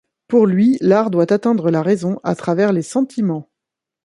Pour 0.27 0.47
lui, 0.47 0.79
l’art 0.81 1.11
doit 1.11 1.31
atteindre 1.31 1.69
la 1.69 1.83
raison 1.83 2.19
à 2.23 2.33
travers 2.33 2.73
les 2.73 2.81
sentiments. 2.81 3.47